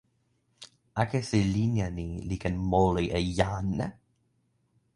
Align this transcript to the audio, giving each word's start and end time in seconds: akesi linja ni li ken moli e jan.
akesi 1.01 1.39
linja 1.55 1.87
ni 1.97 2.09
li 2.27 2.37
ken 2.43 2.55
moli 2.71 3.05
e 3.19 3.19
jan. 3.37 3.77